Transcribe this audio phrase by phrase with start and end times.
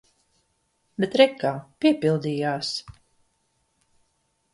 [1.03, 1.51] Bet re kā–
[1.85, 2.71] piepildījās.